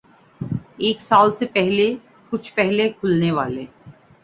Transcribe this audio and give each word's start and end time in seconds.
ایک 0.77 1.01
سال 1.01 1.33
سے 1.35 1.45
کچھ 2.31 2.53
پہلے 2.55 2.89
کھلنے 2.91 3.31
والے 3.31 3.65